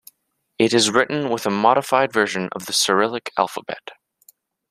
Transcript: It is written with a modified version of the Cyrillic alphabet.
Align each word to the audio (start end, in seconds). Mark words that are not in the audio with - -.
It 0.57 0.73
is 0.73 0.89
written 0.89 1.29
with 1.29 1.45
a 1.45 1.51
modified 1.51 2.11
version 2.11 2.49
of 2.53 2.65
the 2.65 2.73
Cyrillic 2.73 3.31
alphabet. 3.37 3.91